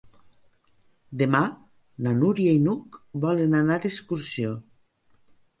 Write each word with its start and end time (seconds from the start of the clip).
Demà 1.21 1.41
na 2.07 2.15
Núria 2.23 2.55
i 2.61 2.63
n'Hug 2.63 2.99
volen 3.27 3.55
anar 3.61 3.81
d'excursió. 3.85 4.59